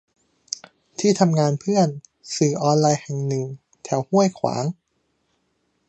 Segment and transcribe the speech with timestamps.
[0.99, 1.87] ที่ทำงานเพื่อน
[2.35, 3.45] สื่อออนไลน์แห่งหนึ่ง
[3.83, 4.65] แถวห้วยขวาง